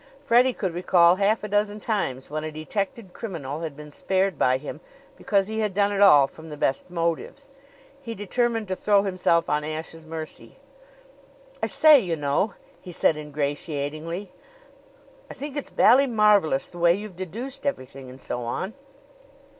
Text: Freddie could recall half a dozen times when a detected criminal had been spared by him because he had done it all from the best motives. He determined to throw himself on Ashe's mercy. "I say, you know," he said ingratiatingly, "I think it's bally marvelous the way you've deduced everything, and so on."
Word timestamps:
Freddie 0.19 0.51
could 0.51 0.73
recall 0.73 1.17
half 1.17 1.43
a 1.43 1.47
dozen 1.47 1.79
times 1.79 2.27
when 2.27 2.43
a 2.43 2.51
detected 2.51 3.13
criminal 3.13 3.61
had 3.61 3.77
been 3.77 3.91
spared 3.91 4.35
by 4.35 4.57
him 4.57 4.81
because 5.15 5.45
he 5.45 5.59
had 5.59 5.75
done 5.75 5.91
it 5.91 6.01
all 6.01 6.25
from 6.25 6.49
the 6.49 6.57
best 6.57 6.89
motives. 6.89 7.51
He 8.01 8.15
determined 8.15 8.67
to 8.69 8.75
throw 8.75 9.03
himself 9.03 9.47
on 9.47 9.63
Ashe's 9.63 10.03
mercy. 10.03 10.57
"I 11.61 11.67
say, 11.67 11.99
you 11.99 12.15
know," 12.15 12.55
he 12.81 12.91
said 12.91 13.15
ingratiatingly, 13.15 14.31
"I 15.29 15.35
think 15.35 15.55
it's 15.55 15.69
bally 15.69 16.07
marvelous 16.07 16.67
the 16.67 16.79
way 16.79 16.95
you've 16.95 17.15
deduced 17.15 17.63
everything, 17.67 18.09
and 18.09 18.19
so 18.19 18.41
on." 18.41 18.73